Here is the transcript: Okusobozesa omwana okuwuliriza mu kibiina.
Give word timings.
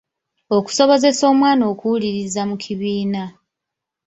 Okusobozesa 0.57 1.23
omwana 1.31 1.63
okuwuliriza 1.71 2.41
mu 2.49 2.55
kibiina. 2.63 3.23